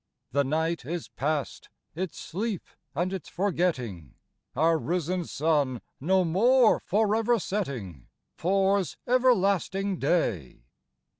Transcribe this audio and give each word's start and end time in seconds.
The 0.31 0.43
night 0.43 0.83
is 0.83 1.09
past,— 1.09 1.69
its 1.95 2.17
sleep 2.19 2.63
and 2.95 3.13
its 3.13 3.29
forgetting: 3.29 4.15
Our 4.55 4.79
risen 4.79 5.25
sun, 5.25 5.79
no 5.99 6.25
more 6.25 6.79
forever 6.79 7.37
setting, 7.37 8.07
Pours 8.35 8.97
everlasting 9.05 9.99
day. 9.99 10.63